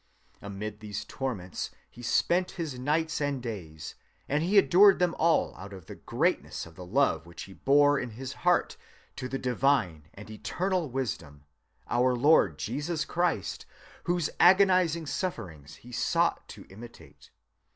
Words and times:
Amid 0.41 0.79
these 0.79 1.05
torments 1.05 1.69
he 1.87 2.01
spent 2.01 2.53
his 2.57 2.79
nights 2.79 3.21
and 3.21 3.39
days; 3.39 3.93
and 4.27 4.41
he 4.41 4.57
endured 4.57 4.97
them 4.97 5.13
all 5.19 5.53
out 5.57 5.73
of 5.73 5.85
the 5.85 5.93
greatness 5.93 6.65
of 6.65 6.73
the 6.75 6.87
love 6.87 7.27
which 7.27 7.43
he 7.43 7.53
bore 7.53 7.99
in 7.99 8.09
his 8.17 8.33
heart 8.33 8.77
to 9.15 9.29
the 9.29 9.37
Divine 9.37 10.07
and 10.15 10.27
Eternal 10.31 10.89
Wisdom, 10.89 11.45
our 11.87 12.15
Lord 12.15 12.57
Jesus 12.57 13.05
Christ, 13.05 13.67
whose 14.05 14.31
agonizing 14.39 15.05
sufferings 15.05 15.75
he 15.75 15.91
sought 15.91 16.47
to 16.47 16.65
imitate. 16.71 17.29